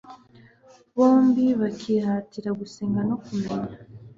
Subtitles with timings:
[0.95, 3.71] bombi bakihatira gusenga no kumenya